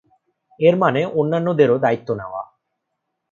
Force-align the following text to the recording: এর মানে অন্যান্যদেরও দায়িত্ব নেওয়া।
এর 0.59 0.75
মানে 0.77 1.01
অন্যান্যদেরও 1.15 1.77
দায়িত্ব 1.77 2.09
নেওয়া। 2.15 2.41